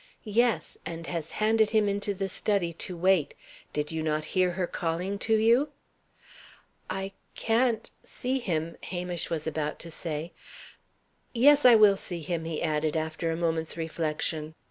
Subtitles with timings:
[0.23, 3.35] "Yes; and has handed him into the study, to wait.
[3.71, 5.69] Did you not hear her calling to you?"
[6.89, 10.33] "I can't see him," Hamish was about to say.
[11.35, 14.55] "Yes, I will see him," he added after a moment's reflection.